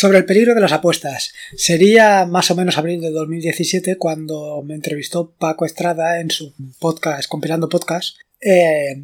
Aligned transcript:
Sobre 0.00 0.18
el 0.18 0.26
peligro 0.26 0.54
de 0.54 0.60
las 0.60 0.70
apuestas. 0.70 1.32
Sería 1.56 2.24
más 2.24 2.52
o 2.52 2.54
menos 2.54 2.78
abril 2.78 3.00
de 3.00 3.10
2017 3.10 3.96
cuando 3.96 4.62
me 4.62 4.76
entrevistó 4.76 5.34
Paco 5.36 5.64
Estrada 5.64 6.20
en 6.20 6.30
su 6.30 6.54
podcast, 6.78 7.28
Compilando 7.28 7.68
Podcast. 7.68 8.16
Eh, 8.40 9.02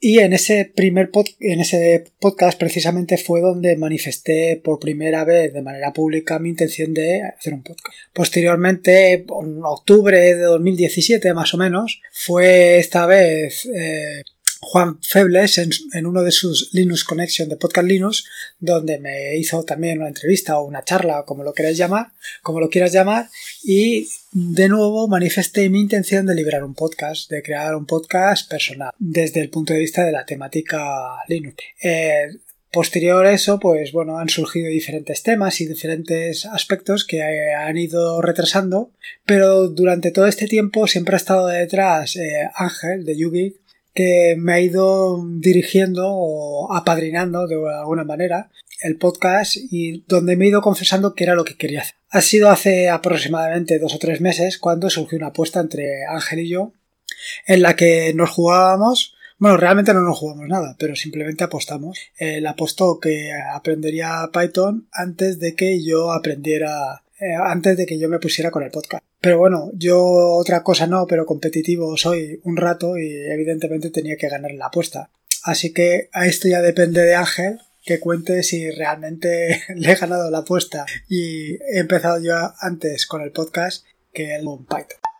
y 0.00 0.18
en 0.18 0.32
ese 0.32 0.64
primer 0.74 1.12
en 1.38 1.60
ese 1.60 2.06
podcast 2.18 2.58
precisamente 2.58 3.18
fue 3.18 3.40
donde 3.40 3.76
manifesté 3.76 4.60
por 4.64 4.80
primera 4.80 5.24
vez 5.24 5.54
de 5.54 5.62
manera 5.62 5.92
pública 5.92 6.40
mi 6.40 6.48
intención 6.48 6.92
de 6.92 7.22
hacer 7.22 7.54
un 7.54 7.62
podcast. 7.62 7.96
Posteriormente, 8.12 9.12
en 9.12 9.60
octubre 9.62 10.18
de 10.18 10.42
2017 10.42 11.34
más 11.34 11.54
o 11.54 11.56
menos, 11.56 12.02
fue 12.10 12.78
esta 12.78 13.06
vez 13.06 13.64
eh, 13.66 14.24
Juan 14.64 14.98
Febles 15.02 15.58
en, 15.58 16.06
uno 16.06 16.22
de 16.22 16.30
sus 16.30 16.70
Linux 16.72 17.02
Connection 17.02 17.48
de 17.48 17.56
Podcast 17.56 17.86
Linux, 17.86 18.24
donde 18.60 19.00
me 19.00 19.36
hizo 19.36 19.64
también 19.64 19.98
una 19.98 20.08
entrevista 20.08 20.56
o 20.56 20.64
una 20.64 20.84
charla, 20.84 21.24
como 21.26 21.42
lo 21.42 21.52
quieras 21.52 21.76
llamar, 21.76 22.12
como 22.42 22.60
lo 22.60 22.70
quieras 22.70 22.92
llamar, 22.92 23.28
y 23.64 24.08
de 24.30 24.68
nuevo 24.68 25.08
manifesté 25.08 25.68
mi 25.68 25.80
intención 25.80 26.26
de 26.26 26.36
liberar 26.36 26.62
un 26.62 26.74
podcast, 26.74 27.28
de 27.28 27.42
crear 27.42 27.74
un 27.74 27.86
podcast 27.86 28.48
personal, 28.48 28.92
desde 28.98 29.40
el 29.40 29.50
punto 29.50 29.72
de 29.72 29.80
vista 29.80 30.04
de 30.04 30.12
la 30.12 30.24
temática 30.24 30.80
Linux. 31.26 31.56
Eh, 31.82 32.28
posterior 32.72 33.26
a 33.26 33.32
eso, 33.32 33.60
pues 33.60 33.92
bueno, 33.92 34.18
han 34.18 34.30
surgido 34.30 34.68
diferentes 34.68 35.22
temas 35.22 35.60
y 35.60 35.66
diferentes 35.66 36.46
aspectos 36.46 37.04
que 37.04 37.22
han 37.22 37.76
ido 37.76 38.22
retrasando, 38.22 38.92
pero 39.26 39.68
durante 39.68 40.10
todo 40.10 40.26
este 40.26 40.46
tiempo 40.46 40.86
siempre 40.86 41.14
ha 41.14 41.18
estado 41.18 41.48
detrás 41.48 42.16
eh, 42.16 42.48
Ángel 42.54 43.04
de 43.04 43.18
Yugi, 43.18 43.56
que 43.94 44.34
me 44.38 44.52
ha 44.54 44.60
ido 44.60 45.24
dirigiendo 45.26 46.08
o 46.08 46.72
apadrinando 46.72 47.46
de 47.46 47.56
alguna 47.74 48.04
manera 48.04 48.50
el 48.80 48.96
podcast 48.96 49.56
y 49.56 50.04
donde 50.08 50.36
me 50.36 50.44
he 50.44 50.48
ido 50.48 50.62
confesando 50.62 51.14
que 51.14 51.24
era 51.24 51.34
lo 51.34 51.44
que 51.44 51.56
quería 51.56 51.82
hacer. 51.82 51.96
Ha 52.10 52.20
sido 52.20 52.50
hace 52.50 52.88
aproximadamente 52.88 53.78
dos 53.78 53.94
o 53.94 53.98
tres 53.98 54.20
meses 54.20 54.58
cuando 54.58 54.90
surgió 54.90 55.18
una 55.18 55.28
apuesta 55.28 55.60
entre 55.60 56.04
Ángel 56.06 56.40
y 56.40 56.48
yo 56.48 56.72
en 57.46 57.62
la 57.62 57.76
que 57.76 58.12
nos 58.14 58.30
jugábamos 58.30 59.14
bueno, 59.42 59.56
realmente 59.56 59.92
no 59.92 60.02
nos 60.02 60.18
jugamos 60.18 60.46
nada, 60.46 60.76
pero 60.78 60.94
simplemente 60.94 61.42
apostamos. 61.42 61.98
Él 62.16 62.46
apostó 62.46 63.00
que 63.00 63.32
aprendería 63.32 64.30
Python 64.32 64.86
antes 64.92 65.40
de 65.40 65.56
que 65.56 65.82
yo 65.82 66.12
aprendiera 66.12 67.02
eh, 67.18 67.34
antes 67.34 67.76
de 67.76 67.84
que 67.84 67.98
yo 67.98 68.08
me 68.08 68.20
pusiera 68.20 68.52
con 68.52 68.62
el 68.62 68.70
podcast. 68.70 69.02
Pero 69.22 69.38
bueno, 69.38 69.70
yo 69.74 70.02
otra 70.02 70.64
cosa 70.64 70.88
no, 70.88 71.06
pero 71.06 71.24
competitivo 71.24 71.96
soy 71.96 72.40
un 72.42 72.56
rato 72.56 72.98
y 72.98 73.08
evidentemente 73.30 73.90
tenía 73.90 74.16
que 74.16 74.28
ganar 74.28 74.50
la 74.50 74.66
apuesta. 74.66 75.10
Así 75.44 75.72
que 75.72 76.08
a 76.12 76.26
esto 76.26 76.48
ya 76.48 76.60
depende 76.60 77.02
de 77.02 77.14
Ángel 77.14 77.60
que 77.84 78.00
cuente 78.00 78.42
si 78.42 78.68
realmente 78.70 79.62
le 79.76 79.92
he 79.92 79.94
ganado 79.94 80.28
la 80.28 80.38
apuesta 80.38 80.86
y 81.08 81.54
he 81.54 81.78
empezado 81.78 82.20
yo 82.20 82.34
antes 82.58 83.06
con 83.06 83.22
el 83.22 83.30
podcast 83.30 83.86
que 84.12 84.34
el 84.34 84.42
Python. 84.42 85.11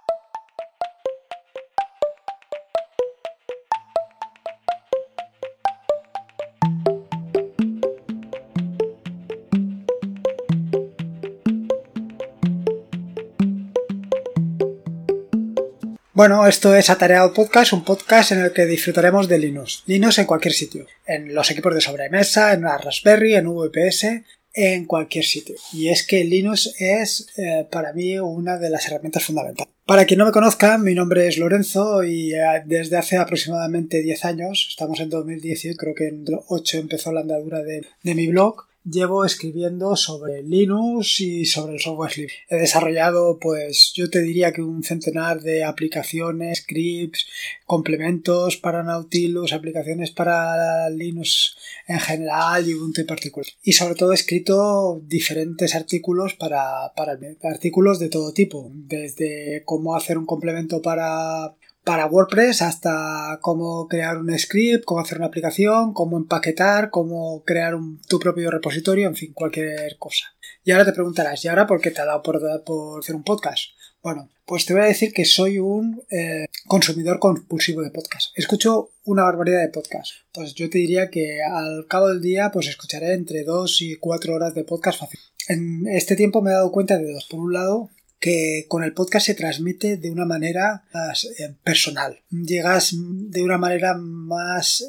Bueno, 16.23 16.47
esto 16.47 16.73
es 16.77 16.89
Atareado 16.89 17.35
Podcast, 17.35 17.73
un 17.73 17.83
podcast 17.83 18.31
en 18.31 18.43
el 18.43 18.53
que 18.53 18.65
disfrutaremos 18.65 19.27
de 19.27 19.41
Linux. 19.41 19.83
Linux 19.87 20.21
en 20.21 20.27
cualquier 20.27 20.55
sitio. 20.55 20.87
En 21.05 21.35
los 21.35 21.51
equipos 21.51 21.75
de 21.75 21.81
sobremesa, 21.81 22.53
en 22.53 22.61
una 22.61 22.79
Raspberry, 22.79 23.35
en 23.35 23.49
VPS, 23.49 24.23
en 24.55 24.85
cualquier 24.85 25.25
sitio. 25.25 25.57
Y 25.73 25.89
es 25.89 26.07
que 26.07 26.23
Linux 26.23 26.77
es 26.79 27.27
eh, 27.37 27.67
para 27.69 27.93
mí 27.93 28.21
una 28.21 28.57
de 28.57 28.71
las 28.71 28.87
herramientas 28.87 29.25
fundamentales. 29.25 29.75
Para 29.85 30.05
quien 30.05 30.19
no 30.19 30.27
me 30.27 30.31
conozca, 30.31 30.79
mi 30.79 30.95
nombre 30.95 31.27
es 31.27 31.39
Lorenzo 31.39 32.05
y 32.05 32.33
eh, 32.33 32.63
desde 32.67 32.99
hace 32.99 33.17
aproximadamente 33.17 34.01
10 34.01 34.25
años, 34.25 34.69
estamos 34.71 35.01
en 35.01 35.11
2018, 35.11 35.77
creo 35.77 35.95
que 35.97 36.07
en 36.07 36.25
8 36.47 36.79
empezó 36.79 37.11
la 37.11 37.23
andadura 37.23 37.63
de 37.65 38.15
mi 38.15 38.29
blog, 38.29 38.69
llevo 38.85 39.25
escribiendo 39.25 39.97
sobre 39.97 40.43
Linux 40.43 41.21
y 41.21 41.45
sobre 41.45 41.75
el 41.75 41.81
software 41.81 42.17
libre. 42.17 42.35
He 42.49 42.57
desarrollado, 42.57 43.39
pues, 43.39 43.93
yo 43.95 44.11
te 44.11 44.21
diría 44.21 44.53
que 44.53 44.63
un 44.63 44.83
centenar 44.83 45.41
de 45.41 45.65
aplicaciones, 45.65 46.59
scripts, 46.59 47.27
complementos 47.65 48.57
para 48.57 48.83
Nautilus, 48.83 49.53
aplicaciones 49.53 50.11
para 50.11 50.91
Linux 50.91 51.57
en 51.87 52.01
general 52.01 52.69
y 52.69 52.75
Ubuntu 52.75 53.01
en 53.01 53.07
particular. 53.07 53.47
Y 53.63 53.73
sobre 53.73 53.95
todo 53.95 54.13
he 54.13 54.15
escrito 54.15 55.01
diferentes 55.07 55.75
artículos 55.75 56.35
para, 56.35 56.93
para 56.97 57.19
artículos 57.43 57.99
de 57.99 58.09
todo 58.09 58.33
tipo, 58.33 58.71
desde 58.75 59.63
cómo 59.65 59.97
hacer 59.97 60.19
un 60.19 60.27
complemento 60.27 60.83
para 60.83 61.55
para 61.85 62.07
WordPress 62.07 62.63
hasta 62.63 63.39
cómo 63.41 63.89
crear 63.89 64.19
un 64.19 64.37
script, 64.39 64.85
cómo 64.85 65.01
hacer 65.01 65.19
una 65.19 65.27
aplicación, 65.27 65.93
cómo 65.93 66.17
empaquetar, 66.17 66.91
cómo 66.91 67.43
crear 67.45 67.75
tu 68.09 68.19
propio 68.19 68.51
repositorio, 68.51 69.09
en 69.09 69.17
fin, 69.17 69.33
cualquier 69.33 69.97
cosa. 69.99 70.27
Y 70.65 70.71
ahora 70.71 70.85
te 70.85 70.93
preguntarás, 70.93 71.45
¿y 71.45 71.49
ahora 71.49 71.67
por 71.67 71.81
qué 71.81 71.91
te 71.91 72.01
ha 72.01 72.05
dado 72.05 72.23
por, 72.23 72.41
por 72.65 73.01
hacer 73.01 73.17
un 73.17 73.25
podcast? 73.25 73.71
Bueno, 74.03 74.29
pues 74.45 74.67
te 74.67 74.75
voy 74.75 74.83
a 74.83 74.87
decir 74.87 75.13
que 75.13 75.25
soy 75.25 75.59
un 75.59 76.03
eh, 76.11 76.47
consumidor 76.67 77.19
compulsivo 77.21 77.83
de 77.83 77.91
podcast. 77.91 78.37
Escucho 78.37 78.91
una 79.05 79.23
barbaridad 79.23 79.61
de 79.61 79.69
podcast. 79.69 80.11
Pues 80.33 80.55
yo 80.55 80.69
te 80.69 80.79
diría 80.79 81.09
que 81.09 81.39
al 81.43 81.87
cabo 81.89 82.09
del 82.09 82.21
día 82.21 82.51
pues 82.53 82.67
escucharé 82.69 83.15
entre 83.15 83.45
2 83.45 83.83
y 83.83 83.97
4 83.97 84.35
horas 84.35 84.55
de 84.55 84.65
podcast 84.65 85.01
fácil. 85.01 85.21
En 85.49 85.87
este 85.87 86.17
tiempo 86.17 86.43
me 86.43 86.51
he 86.51 86.55
dado 86.55 86.73
cuenta 86.73 86.99
de 86.99 87.13
dos. 87.13 87.27
Por 87.31 87.41
un 87.41 87.53
lado, 87.53 87.91
que 88.23 88.67
con 88.69 88.85
el 88.85 88.95
podcast 88.95 89.27
se 89.27 89.35
transmite 89.35 89.97
de 89.97 90.09
una 90.09 90.25
manera 90.25 90.85
más 90.95 91.25
eh, 91.25 91.57
personal. 91.65 92.21
Llegas 92.31 92.95
de 92.95 93.43
una 93.43 93.59
manera 93.59 93.95
más 93.95 94.85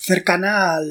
cercana 0.00 0.76
a, 0.76 0.82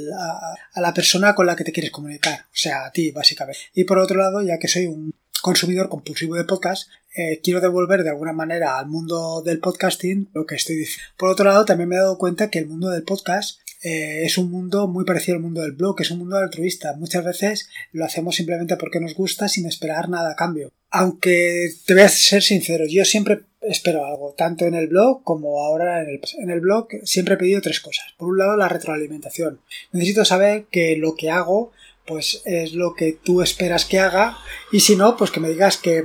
la 0.76 0.94
persona 0.94 1.34
con 1.34 1.46
la 1.46 1.56
que 1.56 1.64
te 1.64 1.72
quieres 1.72 1.92
comunicar, 1.92 2.42
o 2.42 2.52
sea, 2.52 2.86
a 2.86 2.92
ti 2.92 3.12
básicamente. 3.12 3.62
Y 3.74 3.86
por 3.86 3.98
otro 3.98 4.18
lado, 4.18 4.42
ya 4.42 4.60
que 4.60 4.68
soy 4.68 4.88
un 4.88 5.16
consumidor 5.42 5.88
compulsivo 5.88 6.36
de 6.36 6.44
podcast, 6.44 6.90
eh, 7.16 7.40
quiero 7.42 7.62
devolver 7.62 8.04
de 8.04 8.10
alguna 8.10 8.34
manera 8.34 8.78
al 8.78 8.88
mundo 8.88 9.42
del 9.42 9.60
podcasting 9.60 10.30
lo 10.34 10.46
que 10.46 10.56
estoy 10.56 10.76
diciendo. 10.76 11.14
Por 11.16 11.30
otro 11.30 11.46
lado, 11.46 11.64
también 11.64 11.88
me 11.88 11.96
he 11.96 12.00
dado 12.00 12.18
cuenta 12.18 12.50
que 12.50 12.60
el 12.60 12.68
mundo 12.68 12.90
del 12.90 13.04
podcast 13.04 13.62
eh, 13.82 14.24
es 14.24 14.38
un 14.38 14.50
mundo 14.52 14.88
muy 14.88 15.06
parecido 15.06 15.36
al 15.36 15.44
mundo 15.44 15.62
del 15.62 15.74
blog, 15.74 16.02
es 16.02 16.12
un 16.12 16.20
mundo 16.20 16.38
altruista. 16.38 16.94
Muchas 16.98 17.24
veces 17.24 17.70
lo 17.92 18.06
hacemos 18.06 18.36
simplemente 18.36 18.78
porque 18.78 19.00
nos 19.00 19.14
gusta 19.14 19.48
sin 19.48 19.66
esperar 19.66 20.10
nada 20.10 20.32
a 20.32 20.36
cambio. 20.36 20.72
Aunque 20.90 21.70
te 21.86 21.94
voy 21.94 22.04
a 22.04 22.10
ser 22.10 22.42
sincero, 22.42 22.86
yo 22.88 23.06
siempre 23.06 23.42
espero 23.62 24.06
algo, 24.06 24.34
tanto 24.38 24.66
en 24.66 24.76
el 24.76 24.88
blog 24.88 25.24
como 25.24 25.64
ahora 25.64 26.02
en 26.02 26.10
el, 26.10 26.22
en 26.40 26.50
el 26.50 26.60
blog 26.60 26.88
siempre 27.04 27.36
he 27.36 27.38
pedido 27.38 27.62
tres 27.62 27.80
cosas. 27.80 28.14
Por 28.18 28.30
un 28.30 28.38
lado, 28.38 28.56
la 28.58 28.70
retroalimentación. 28.70 29.60
Necesito 29.92 30.24
saber 30.26 30.66
que 30.72 30.96
lo 30.98 31.16
que 31.16 31.32
hago 31.32 31.72
pues 32.06 32.44
es 32.46 32.74
lo 32.74 32.94
que 32.94 33.14
tú 33.14 33.42
esperas 33.42 33.86
que 33.86 34.00
haga 34.00 34.38
y 34.72 34.82
si 34.82 34.96
no, 34.96 35.18
pues 35.18 35.32
que 35.32 35.40
me 35.40 35.50
digas 35.50 35.78
que 35.78 36.04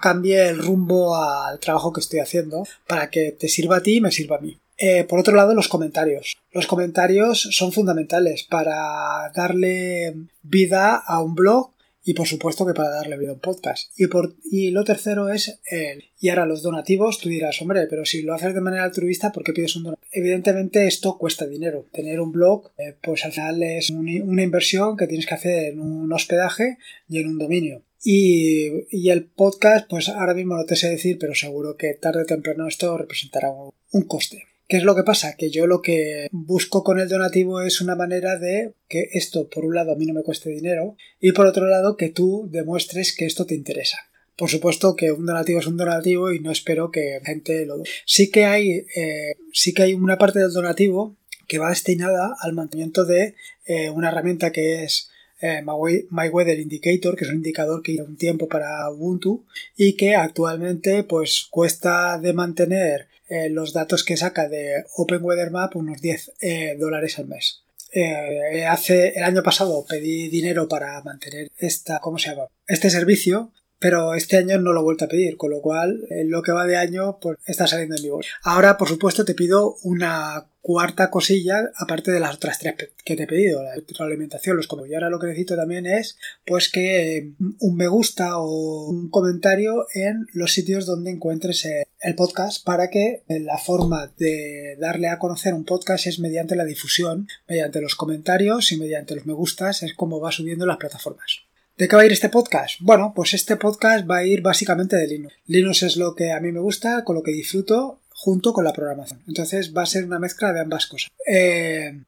cambie 0.00 0.48
el 0.48 0.58
rumbo 0.58 1.16
al 1.16 1.60
trabajo 1.60 1.92
que 1.92 2.00
estoy 2.00 2.20
haciendo 2.20 2.66
para 2.86 3.10
que 3.10 3.32
te 3.32 3.48
sirva 3.48 3.76
a 3.76 3.82
ti 3.82 3.96
y 3.96 4.00
me 4.00 4.10
sirva 4.10 4.36
a 4.36 4.40
mí. 4.40 4.58
Eh, 4.78 5.04
por 5.04 5.18
otro 5.18 5.34
lado, 5.34 5.54
los 5.54 5.68
comentarios. 5.68 6.36
Los 6.52 6.66
comentarios 6.66 7.48
son 7.52 7.72
fundamentales 7.72 8.44
para 8.44 9.30
darle 9.34 10.14
vida 10.42 10.96
a 10.96 11.22
un 11.22 11.34
blog 11.34 11.72
y 12.04 12.14
por 12.14 12.28
supuesto 12.28 12.64
que 12.64 12.72
para 12.72 12.90
darle 12.90 13.18
vida 13.18 13.30
a 13.30 13.34
un 13.34 13.40
podcast. 13.40 13.90
Y, 13.98 14.06
por, 14.06 14.36
y 14.44 14.70
lo 14.70 14.84
tercero 14.84 15.28
es 15.28 15.58
el... 15.68 16.04
Y 16.20 16.28
ahora 16.28 16.46
los 16.46 16.62
donativos, 16.62 17.18
tú 17.18 17.28
dirás, 17.28 17.60
hombre, 17.60 17.86
pero 17.88 18.04
si 18.04 18.22
lo 18.22 18.32
haces 18.32 18.54
de 18.54 18.60
manera 18.60 18.84
altruista, 18.84 19.32
¿por 19.32 19.42
qué 19.42 19.52
pides 19.52 19.74
un 19.74 19.84
donativo? 19.84 20.06
Evidentemente 20.12 20.86
esto 20.86 21.18
cuesta 21.18 21.46
dinero. 21.46 21.86
Tener 21.92 22.20
un 22.20 22.30
blog, 22.30 22.70
eh, 22.78 22.94
pues 23.02 23.24
al 23.24 23.32
final 23.32 23.60
es 23.62 23.90
una 23.90 24.42
inversión 24.42 24.96
que 24.96 25.08
tienes 25.08 25.26
que 25.26 25.34
hacer 25.34 25.72
en 25.72 25.80
un 25.80 26.12
hospedaje 26.12 26.78
y 27.08 27.18
en 27.18 27.26
un 27.26 27.38
dominio. 27.38 27.82
Y, 28.04 29.08
el 29.08 29.24
podcast, 29.24 29.88
pues 29.90 30.08
ahora 30.08 30.34
mismo 30.34 30.54
no 30.56 30.64
te 30.64 30.76
sé 30.76 30.88
decir, 30.88 31.18
pero 31.18 31.34
seguro 31.34 31.76
que 31.76 31.94
tarde 31.94 32.22
o 32.22 32.26
temprano 32.26 32.68
esto 32.68 32.96
representará 32.96 33.50
un 33.50 34.02
coste. 34.02 34.44
¿Qué 34.68 34.78
es 34.78 34.82
lo 34.82 34.96
que 34.96 35.04
pasa? 35.04 35.36
Que 35.36 35.50
yo 35.50 35.66
lo 35.66 35.80
que 35.80 36.28
busco 36.32 36.82
con 36.82 36.98
el 36.98 37.08
donativo 37.08 37.60
es 37.60 37.80
una 37.80 37.94
manera 37.94 38.36
de 38.36 38.72
que 38.88 39.08
esto, 39.12 39.48
por 39.48 39.64
un 39.64 39.74
lado, 39.74 39.92
a 39.92 39.96
mí 39.96 40.06
no 40.06 40.14
me 40.14 40.22
cueste 40.22 40.50
dinero 40.50 40.96
y 41.20 41.32
por 41.32 41.46
otro 41.46 41.66
lado, 41.66 41.96
que 41.96 42.08
tú 42.08 42.48
demuestres 42.50 43.14
que 43.14 43.26
esto 43.26 43.46
te 43.46 43.54
interesa. 43.54 43.98
Por 44.36 44.50
supuesto 44.50 44.96
que 44.96 45.12
un 45.12 45.24
donativo 45.24 45.60
es 45.60 45.66
un 45.66 45.76
donativo 45.76 46.32
y 46.32 46.40
no 46.40 46.50
espero 46.50 46.90
que 46.90 47.20
gente 47.24 47.64
lo... 47.64 47.82
Sí 48.04 48.30
que 48.30 48.44
hay, 48.44 48.84
eh, 48.94 49.36
sí 49.52 49.72
que 49.72 49.84
hay 49.84 49.94
una 49.94 50.18
parte 50.18 50.40
del 50.40 50.52
donativo 50.52 51.16
que 51.46 51.58
va 51.58 51.70
destinada 51.70 52.34
al 52.40 52.52
mantenimiento 52.52 53.04
de 53.04 53.34
eh, 53.66 53.90
una 53.90 54.08
herramienta 54.08 54.52
que 54.52 54.84
es 54.84 55.10
eh, 55.40 55.62
My 55.62 56.28
Weather 56.28 56.58
Indicator, 56.58 57.16
que 57.16 57.24
es 57.24 57.30
un 57.30 57.36
indicador 57.36 57.82
que 57.82 57.92
lleva 57.92 58.08
un 58.08 58.16
tiempo 58.16 58.48
para 58.48 58.90
Ubuntu 58.90 59.44
y 59.76 59.94
que 59.94 60.14
actualmente 60.14 61.04
pues 61.04 61.46
cuesta 61.50 62.18
de 62.18 62.32
mantener 62.32 63.08
eh, 63.28 63.48
los 63.50 63.72
datos 63.72 64.04
que 64.04 64.16
saca 64.16 64.48
de 64.48 64.84
Open 64.96 65.22
Weather 65.22 65.50
Map 65.50 65.74
unos 65.76 66.00
10 66.00 66.32
eh, 66.40 66.76
dólares 66.78 67.18
al 67.18 67.26
mes. 67.26 67.62
eh, 67.92 68.64
hace 68.66 69.14
el 69.16 69.24
año 69.24 69.42
pasado 69.42 69.84
pedí 69.88 70.28
dinero 70.28 70.68
para 70.68 71.02
mantener 71.02 71.48
esta, 71.56 71.98
¿cómo 72.00 72.18
se 72.18 72.30
llama? 72.30 72.48
Este 72.66 72.90
servicio, 72.90 73.52
pero 73.86 74.14
este 74.14 74.36
año 74.36 74.58
no 74.58 74.72
lo 74.72 74.80
he 74.80 74.82
vuelto 74.82 75.04
a 75.04 75.08
pedir, 75.08 75.36
con 75.36 75.52
lo 75.52 75.60
cual 75.60 76.08
en 76.10 76.28
lo 76.28 76.42
que 76.42 76.50
va 76.50 76.66
de 76.66 76.76
año 76.76 77.20
pues 77.20 77.38
está 77.46 77.68
saliendo 77.68 77.94
en 77.94 78.02
mi. 78.02 78.10
Ahora, 78.42 78.76
por 78.76 78.88
supuesto, 78.88 79.24
te 79.24 79.34
pido 79.34 79.76
una 79.84 80.48
cuarta 80.60 81.08
cosilla, 81.08 81.70
aparte 81.76 82.10
de 82.10 82.18
las 82.18 82.34
otras 82.34 82.58
tres 82.58 82.74
que 83.04 83.14
te 83.14 83.22
he 83.22 83.26
pedido, 83.28 83.62
la 83.62 83.74
alimentación, 84.00 84.56
los 84.56 84.66
comentarios. 84.66 84.90
Y 84.90 84.94
ahora 84.96 85.10
lo 85.10 85.20
que 85.20 85.28
necesito 85.28 85.54
también 85.54 85.86
es, 85.86 86.18
pues, 86.44 86.68
que 86.68 87.16
eh, 87.16 87.32
un 87.60 87.76
me 87.76 87.86
gusta 87.86 88.38
o 88.38 88.88
un 88.88 89.08
comentario 89.08 89.86
en 89.94 90.26
los 90.32 90.52
sitios 90.52 90.84
donde 90.84 91.12
encuentres 91.12 91.64
el 92.00 92.14
podcast 92.16 92.64
para 92.64 92.90
que 92.90 93.22
eh, 93.28 93.38
la 93.38 93.56
forma 93.56 94.12
de 94.18 94.76
darle 94.80 95.10
a 95.10 95.20
conocer 95.20 95.54
un 95.54 95.64
podcast 95.64 96.08
es 96.08 96.18
mediante 96.18 96.56
la 96.56 96.64
difusión, 96.64 97.28
mediante 97.46 97.80
los 97.80 97.94
comentarios 97.94 98.72
y 98.72 98.78
mediante 98.78 99.14
los 99.14 99.26
me 99.26 99.32
gustas, 99.32 99.84
es 99.84 99.94
como 99.94 100.18
va 100.18 100.32
subiendo 100.32 100.66
las 100.66 100.78
plataformas. 100.78 101.45
¿De 101.76 101.88
qué 101.88 101.96
va 101.96 102.02
a 102.02 102.06
ir 102.06 102.12
este 102.12 102.30
podcast? 102.30 102.80
Bueno, 102.80 103.12
pues 103.14 103.34
este 103.34 103.56
podcast 103.56 104.10
va 104.10 104.18
a 104.18 104.24
ir 104.24 104.40
básicamente 104.40 104.96
de 104.96 105.06
Linux. 105.06 105.34
Linux 105.46 105.82
es 105.82 105.98
lo 105.98 106.14
que 106.14 106.32
a 106.32 106.40
mí 106.40 106.50
me 106.50 106.60
gusta, 106.60 107.04
con 107.04 107.16
lo 107.16 107.22
que 107.22 107.32
disfruto 107.32 108.00
junto 108.08 108.54
con 108.54 108.64
la 108.64 108.72
programación. 108.72 109.22
Entonces 109.28 109.76
va 109.76 109.82
a 109.82 109.86
ser 109.86 110.06
una 110.06 110.18
mezcla 110.18 110.54
de 110.54 110.60
ambas 110.60 110.86
cosas. 110.86 111.10
Eh, 111.26 112.00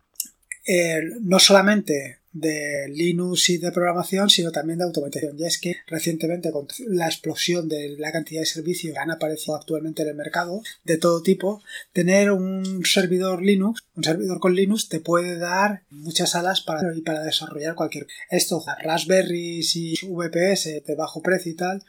eh, 0.67 1.03
no 1.21 1.39
solamente 1.39 2.21
de 2.41 2.89
Linux 2.89 3.51
y 3.51 3.59
de 3.59 3.73
programación, 3.73 4.31
sino 4.31 4.51
también 4.51 4.79
de 4.79 4.85
automatización. 4.85 5.39
Y 5.39 5.45
es 5.45 5.59
que 5.59 5.77
recientemente, 5.87 6.51
con 6.51 6.67
la 6.89 7.07
explosión 7.07 7.69
de 7.69 7.97
la 7.99 8.13
cantidad 8.13 8.41
de 8.41 8.47
servicios 8.47 8.95
que 8.95 8.99
han 8.99 9.11
aparecido 9.11 9.57
actualmente 9.57 10.03
en 10.03 10.09
el 10.09 10.15
mercado, 10.15 10.63
de 10.85 10.99
todo 10.99 11.23
tipo, 11.23 11.63
tener 11.93 12.31
un 12.31 12.85
servidor 12.85 13.43
Linux, 13.43 13.83
un 13.95 14.05
servidor 14.05 14.41
con 14.41 14.55
Linux, 14.55 14.89
te 14.89 15.01
puede 15.01 15.39
dar 15.39 15.83
muchas 15.91 16.35
alas 16.35 16.61
para, 16.61 16.83
para 17.05 17.23
desarrollar 17.23 17.75
cualquier. 17.75 18.07
Esto, 18.31 18.65
Raspberry 18.83 19.61
y 19.75 19.95
VPS 20.07 20.85
de 20.87 20.95
bajo 20.97 21.23
precio 21.23 21.53
y 21.53 21.57
tal, 21.57 21.83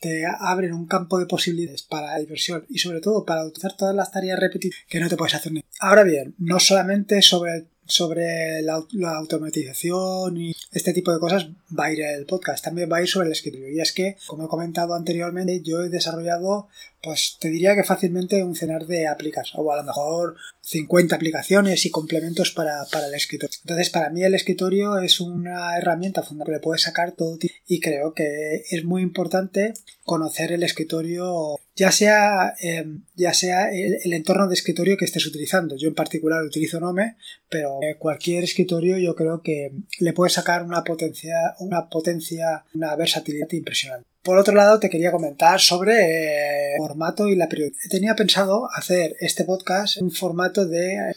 te 0.00 0.24
abren 0.26 0.72
un 0.72 0.86
campo 0.86 1.18
de 1.18 1.26
posibilidades 1.26 1.82
para 1.82 2.12
la 2.12 2.18
diversión 2.18 2.66
y 2.68 2.78
sobre 2.78 3.00
todo 3.00 3.24
para 3.24 3.44
utilizar 3.44 3.76
todas 3.76 3.94
las 3.94 4.10
tareas 4.10 4.38
repetidas 4.38 4.78
que 4.88 5.00
no 5.00 5.08
te 5.08 5.16
puedes 5.16 5.34
hacer 5.34 5.52
ni. 5.52 5.64
Ahora 5.80 6.04
bien, 6.04 6.34
no 6.38 6.60
solamente 6.60 7.22
sobre 7.22 7.66
sobre 7.86 8.62
la, 8.62 8.82
automatización 9.16 10.36
y 10.36 10.54
este 10.72 10.92
tipo 10.92 11.12
de 11.12 11.20
cosas 11.20 11.48
va 11.78 11.86
a 11.86 11.92
ir 11.92 12.00
el 12.00 12.26
podcast, 12.26 12.64
también 12.64 12.90
va 12.90 12.98
a 12.98 13.02
ir 13.02 13.08
sobre 13.08 13.26
el 13.26 13.32
escritorio. 13.32 13.70
Y 13.70 13.80
es 13.80 13.92
que, 13.92 14.16
como 14.26 14.44
he 14.44 14.48
comentado 14.48 14.94
anteriormente, 14.94 15.60
yo 15.62 15.82
he 15.82 15.88
desarrollado, 15.88 16.68
pues 17.02 17.36
te 17.40 17.48
diría 17.48 17.74
que 17.74 17.84
fácilmente 17.84 18.42
un 18.42 18.56
cenar 18.56 18.86
de 18.86 19.06
aplicaciones, 19.06 19.54
o 19.56 19.72
a 19.72 19.76
lo 19.76 19.84
mejor 19.84 20.36
50 20.62 21.14
aplicaciones 21.14 21.84
y 21.86 21.90
complementos 21.90 22.50
para, 22.50 22.84
para 22.90 23.08
el 23.08 23.14
escritorio. 23.14 23.56
Entonces, 23.62 23.90
para 23.90 24.10
mí 24.10 24.22
el 24.24 24.34
escritorio 24.34 24.98
es 24.98 25.20
una 25.20 25.76
herramienta 25.76 26.22
fundamental 26.22 26.46
le 26.50 26.60
puedes 26.60 26.82
sacar 26.82 27.12
todo 27.12 27.38
y 27.66 27.80
creo 27.80 28.14
que 28.14 28.64
es 28.70 28.84
muy 28.84 29.02
importante 29.02 29.74
conocer 30.06 30.52
el 30.52 30.62
escritorio 30.62 31.58
ya 31.74 31.92
sea, 31.92 32.54
em, 32.60 33.02
ya 33.16 33.34
sea 33.34 33.70
el, 33.70 34.12
entorno 34.14 34.48
de 34.48 34.54
escritorio 34.54 34.96
que 34.96 35.04
estés 35.04 35.26
utilizando. 35.26 35.76
Yo 35.76 35.88
en 35.88 35.94
particular 35.94 36.42
utilizo 36.42 36.80
Nome, 36.80 37.16
pero 37.50 37.80
eh, 37.82 37.96
cualquier 37.98 38.44
escritorio 38.44 38.96
yo 38.96 39.14
creo 39.14 39.42
que 39.42 39.72
le 39.98 40.12
puede 40.14 40.30
sacar 40.30 40.62
una 40.62 40.82
potencia, 40.82 41.36
una 41.58 41.88
potencia, 41.90 42.64
una 42.72 42.96
versatilidad 42.96 43.50
impresionante. 43.52 44.06
Por 44.22 44.38
otro 44.38 44.54
lado, 44.54 44.80
te 44.80 44.88
quería 44.88 45.12
comentar 45.12 45.60
sobre 45.60 46.74
eh, 46.74 46.76
formato 46.78 47.28
y 47.28 47.36
la 47.36 47.48
periodicidad. 47.48 47.90
Tenía 47.90 48.14
pensado 48.14 48.68
hacer 48.72 49.14
este 49.20 49.44
podcast 49.44 49.98
en 49.98 50.04
un 50.04 50.12
formato 50.12 50.66
de 50.66 51.14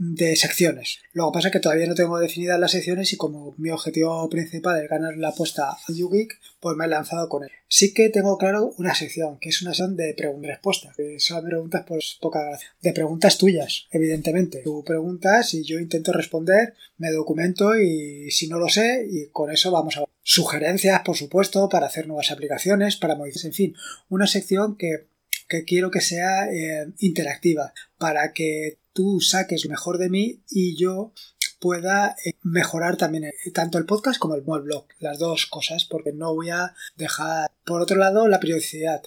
de 0.00 0.34
secciones. 0.34 1.00
Que 1.12 1.20
pasa 1.30 1.50
que 1.50 1.60
todavía 1.60 1.86
no 1.86 1.94
tengo 1.94 2.18
definidas 2.18 2.58
las 2.58 2.70
secciones 2.70 3.12
y 3.12 3.18
como 3.18 3.54
mi 3.58 3.68
objetivo 3.68 4.28
principal 4.30 4.82
es 4.82 4.88
ganar 4.88 5.14
la 5.18 5.28
apuesta 5.28 5.72
a 5.72 5.92
YouGeek, 5.92 6.40
pues 6.58 6.74
me 6.74 6.86
he 6.86 6.88
lanzado 6.88 7.28
con 7.28 7.44
él. 7.44 7.50
Sí 7.68 7.92
que 7.92 8.08
tengo 8.08 8.38
claro 8.38 8.72
una 8.78 8.94
sección, 8.94 9.38
que 9.38 9.50
es 9.50 9.60
una 9.60 9.72
sección 9.72 9.96
de 9.96 10.14
preguntas-respuestas, 10.14 10.96
son 11.18 11.44
preguntas 11.44 11.84
pues 11.86 12.16
poca 12.18 12.42
gracia. 12.42 12.68
De 12.80 12.94
preguntas 12.94 13.36
tuyas, 13.36 13.88
evidentemente. 13.90 14.62
Tú 14.64 14.82
preguntas 14.84 15.52
y 15.52 15.64
yo 15.64 15.78
intento 15.78 16.12
responder, 16.12 16.74
me 16.96 17.10
documento 17.10 17.78
y 17.78 18.30
si 18.30 18.48
no 18.48 18.58
lo 18.58 18.70
sé, 18.70 19.06
y 19.06 19.26
con 19.28 19.52
eso 19.52 19.70
vamos 19.70 19.98
a 19.98 20.04
sugerencias, 20.22 21.02
por 21.02 21.16
supuesto, 21.16 21.68
para 21.68 21.86
hacer 21.86 22.06
nuevas 22.06 22.30
aplicaciones, 22.30 22.96
para 22.96 23.16
modificar, 23.16 23.46
en 23.48 23.52
fin, 23.52 23.74
una 24.08 24.26
sección 24.26 24.76
que 24.78 25.10
que 25.50 25.64
quiero 25.64 25.90
que 25.90 26.00
sea 26.00 26.46
eh, 26.50 26.86
interactiva 27.00 27.74
para 27.98 28.32
que 28.32 28.78
tú 28.92 29.20
saques 29.20 29.68
mejor 29.68 29.98
de 29.98 30.10
mí 30.10 30.42
y 30.50 30.76
yo 30.76 31.12
pueda 31.60 32.16
eh, 32.24 32.32
mejorar 32.42 32.96
también 32.96 33.24
eh, 33.24 33.34
tanto 33.52 33.78
el 33.78 33.86
podcast 33.86 34.18
como 34.18 34.34
el 34.34 34.42
blog, 34.42 34.86
las 34.98 35.18
dos 35.18 35.46
cosas, 35.46 35.84
porque 35.84 36.12
no 36.12 36.34
voy 36.34 36.50
a 36.50 36.74
dejar. 36.96 37.50
Por 37.64 37.80
otro 37.80 37.96
lado, 37.96 38.28
la 38.28 38.40
periodicidad. 38.40 39.02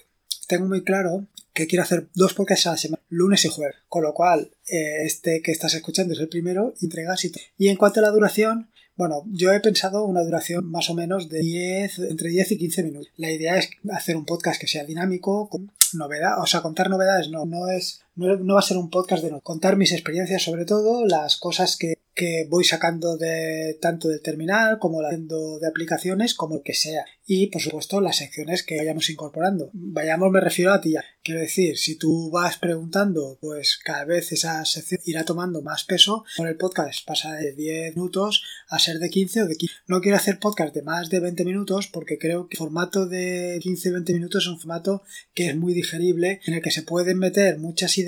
Tengo 0.48 0.68
muy 0.68 0.84
claro 0.84 1.28
que 1.54 1.68
quiero 1.68 1.84
hacer 1.84 2.08
dos 2.14 2.34
podcasts 2.34 2.68
a 2.68 2.72
la 2.72 2.78
semana, 2.78 3.04
lunes 3.10 3.46
y 3.46 3.48
jueves, 3.48 3.76
con 3.88 4.04
lo 4.04 4.14
cual 4.14 4.52
este 4.66 5.42
que 5.42 5.52
estás 5.52 5.74
escuchando 5.76 6.14
es 6.14 6.20
el 6.20 6.28
primero, 6.28 6.74
entregas 6.82 7.26
y 7.26 7.32
Y 7.58 7.68
en 7.70 7.78
cuanto 7.78 8.00
a 8.00 8.04
la 8.04 8.10
duración, 8.10 8.70
bueno, 8.96 9.24
yo 9.32 9.52
he 9.52 9.60
pensado 9.60 10.06
una 10.06 10.24
duración 10.24 10.70
más 10.70 10.90
o 10.90 10.94
menos 10.94 11.28
de 11.28 11.40
10, 11.40 12.00
entre 12.12 12.30
10 12.30 12.52
y 12.52 12.58
15 12.58 12.84
minutos. 12.84 13.12
La 13.18 13.32
idea 13.32 13.58
es 13.58 13.70
hacer 13.92 14.16
un 14.16 14.26
podcast 14.26 14.62
que 14.62 14.68
sea 14.68 14.84
dinámico, 14.84 15.50
con 15.50 15.72
novedad, 15.94 16.40
o 16.40 16.46
sea, 16.46 16.62
contar 16.62 16.90
novedades 16.90 17.30
no, 17.30 17.46
no 17.46 17.70
es, 17.70 18.02
no, 18.16 18.54
va 18.54 18.60
a 18.60 18.64
ser 18.64 18.78
un 18.78 18.90
podcast 18.90 19.24
de 19.24 19.32
no, 19.32 19.42
contar 19.42 19.78
mis 19.78 19.92
experiencias 19.92 20.44
sobre 20.44 20.66
todo, 20.66 21.06
las 21.06 21.38
cosas 21.38 21.78
que 21.78 22.04
que 22.16 22.46
voy 22.50 22.64
sacando 22.64 23.18
de 23.18 23.78
tanto 23.82 24.08
del 24.08 24.22
terminal 24.22 24.78
como 24.80 25.02
haciendo 25.02 25.60
de 25.60 25.68
aplicaciones 25.68 26.34
como 26.34 26.56
el 26.56 26.62
que 26.64 26.74
sea. 26.74 27.06
Y 27.26 27.48
por 27.48 27.62
supuesto 27.62 28.02
las 28.02 28.18
secciones 28.18 28.64
que 28.64 28.78
vayamos 28.78 29.10
incorporando. 29.10 29.70
Vayamos 29.74 30.32
me 30.32 30.40
refiero 30.40 30.74
a 30.74 30.82
ti. 30.82 30.94
Quiero 31.24 31.40
decir 31.40 31.78
si 31.78 31.98
tú 31.98 32.30
vas 32.32 32.58
preguntando 32.58 33.38
pues 33.42 33.80
cada 33.84 34.06
vez 34.06 34.32
esa 34.32 34.64
sección 34.66 35.02
irá 35.06 35.24
tomando 35.24 35.62
más 35.62 35.86
peso. 35.86 36.26
Con 36.38 36.48
el 36.48 36.58
podcast 36.58 37.06
pasa 37.06 37.34
de 37.34 37.54
10 37.54 37.96
minutos 37.96 38.44
a 38.70 38.78
ser 38.78 39.00
de 39.00 39.10
15 39.10 39.44
o 39.44 39.48
de 39.48 39.56
15 39.56 39.74
no 39.88 40.02
quiero 40.02 40.18
hacer 40.18 40.40
podcast 40.40 40.74
de 40.76 40.82
más 40.82 41.10
de 41.10 41.20
20 41.20 41.46
minutos 41.46 41.88
porque 41.88 42.18
creo 42.18 42.48
que 42.48 42.56
el 42.56 42.60
formato 42.60 43.08
de 43.08 43.60
15-20 43.60 44.14
minutos 44.14 44.44
es 44.44 44.50
un 44.50 44.60
formato 44.60 45.04
que 45.34 45.50
es 45.50 45.56
muy 45.56 45.74
digerible 45.74 46.42
en 46.46 46.56
el 46.56 46.62
que 46.62 46.72
se 46.72 46.84
pueden 46.84 47.18
meter 47.18 47.58
muchas 47.58 47.98
ideas 47.98 48.03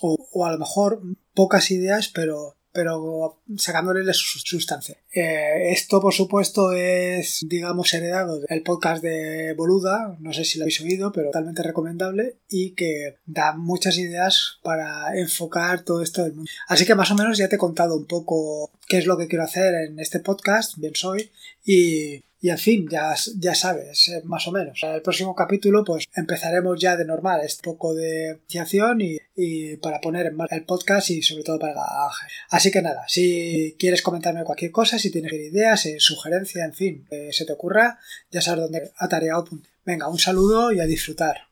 o, 0.00 0.28
o 0.32 0.46
a 0.46 0.52
lo 0.52 0.58
mejor 0.58 1.00
pocas 1.34 1.70
ideas 1.70 2.08
pero 2.08 2.56
pero 2.76 3.40
sacándole 3.56 4.12
su 4.12 4.38
sustancia. 4.38 4.98
Eh, 5.10 5.70
esto, 5.70 5.98
por 5.98 6.12
supuesto, 6.12 6.72
es, 6.72 7.46
digamos, 7.48 7.94
heredado 7.94 8.38
del 8.40 8.62
podcast 8.62 9.02
de 9.02 9.54
Boluda, 9.54 10.18
no 10.20 10.34
sé 10.34 10.44
si 10.44 10.58
lo 10.58 10.64
habéis 10.64 10.82
oído, 10.82 11.10
pero 11.10 11.28
totalmente 11.28 11.62
recomendable 11.62 12.36
y 12.50 12.74
que 12.74 13.16
da 13.24 13.56
muchas 13.56 13.96
ideas 13.96 14.58
para 14.62 15.18
enfocar 15.18 15.84
todo 15.84 16.02
esto 16.02 16.22
del 16.22 16.34
mundo. 16.34 16.50
Así 16.68 16.84
que 16.84 16.94
más 16.94 17.10
o 17.10 17.14
menos 17.14 17.38
ya 17.38 17.48
te 17.48 17.56
he 17.56 17.58
contado 17.58 17.96
un 17.96 18.04
poco 18.04 18.70
qué 18.86 18.98
es 18.98 19.06
lo 19.06 19.16
que 19.16 19.26
quiero 19.26 19.44
hacer 19.44 19.74
en 19.74 19.98
este 19.98 20.20
podcast, 20.20 20.76
bien 20.76 20.94
soy, 20.94 21.30
y 21.64 22.24
y 22.40 22.50
en 22.50 22.58
fin, 22.58 22.86
ya, 22.90 23.14
ya 23.38 23.54
sabes, 23.54 24.08
eh, 24.08 24.22
más 24.24 24.46
o 24.46 24.52
menos. 24.52 24.78
En 24.82 24.90
el 24.90 25.02
próximo 25.02 25.34
capítulo, 25.34 25.84
pues 25.84 26.04
empezaremos 26.14 26.78
ya 26.80 26.96
de 26.96 27.04
normal, 27.04 27.40
este 27.42 27.62
poco 27.62 27.94
de 27.94 28.40
iniciación 28.42 29.00
y, 29.00 29.18
y 29.34 29.76
para 29.78 30.00
poner 30.00 30.26
en 30.26 30.36
marcha 30.36 30.56
el 30.56 30.64
podcast 30.64 31.10
y 31.10 31.22
sobre 31.22 31.44
todo 31.44 31.58
para 31.58 31.74
la 31.74 32.10
Así 32.50 32.70
que 32.70 32.82
nada, 32.82 33.04
si 33.08 33.74
quieres 33.78 34.02
comentarme 34.02 34.44
cualquier 34.44 34.70
cosa, 34.70 34.98
si 34.98 35.10
tienes 35.10 35.32
ideas, 35.32 35.86
eh, 35.86 35.96
sugerencia, 35.98 36.64
en 36.64 36.74
fin, 36.74 37.06
que 37.08 37.32
se 37.32 37.44
te 37.44 37.52
ocurra, 37.52 37.98
ya 38.30 38.40
sabes 38.40 38.62
dónde 38.62 38.92
atareado. 38.98 39.46
Venga, 39.84 40.08
un 40.08 40.18
saludo 40.18 40.72
y 40.72 40.80
a 40.80 40.86
disfrutar. 40.86 41.46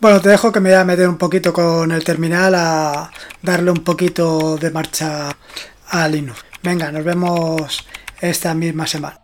Bueno, 0.00 0.20
te 0.20 0.28
dejo 0.28 0.52
que 0.52 0.60
me 0.60 0.70
voy 0.70 0.78
a 0.78 0.84
meter 0.84 1.08
un 1.08 1.18
poquito 1.18 1.52
con 1.52 1.90
el 1.90 2.04
terminal 2.04 2.54
a 2.54 3.10
darle 3.42 3.72
un 3.72 3.82
poquito 3.82 4.56
de 4.56 4.70
marcha 4.70 5.36
a 5.88 6.08
Linux. 6.08 6.44
Venga, 6.62 6.92
nos 6.92 7.04
vemos 7.04 7.84
esta 8.20 8.54
misma 8.54 8.86
semana. 8.86 9.20